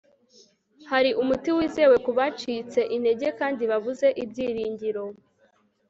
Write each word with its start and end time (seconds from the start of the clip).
Hari 0.91 1.09
umuti 1.21 1.49
wizewe 1.57 1.95
ku 2.05 2.11
bacitse 2.17 2.79
integer 2.95 3.31
kandi 3.39 3.63
babuze 3.71 4.07
ibyiringiro 4.23 5.03